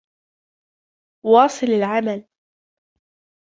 [1.25, 2.25] واصِل العمل.